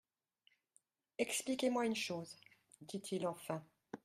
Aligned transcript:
—«Expliquez-moi 1.19 1.85
une 1.85 1.95
chose,» 1.95 2.35
dit-il 2.81 3.27
enfin. 3.27 3.63